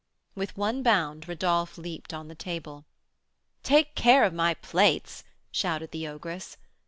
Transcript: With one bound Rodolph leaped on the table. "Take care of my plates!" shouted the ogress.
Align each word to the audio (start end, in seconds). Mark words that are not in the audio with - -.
With 0.33 0.57
one 0.57 0.81
bound 0.81 1.27
Rodolph 1.27 1.77
leaped 1.77 2.11
on 2.11 2.27
the 2.27 2.33
table. 2.33 2.87
"Take 3.61 3.93
care 3.93 4.23
of 4.23 4.33
my 4.33 4.55
plates!" 4.55 5.23
shouted 5.51 5.91
the 5.91 6.07
ogress. 6.07 6.57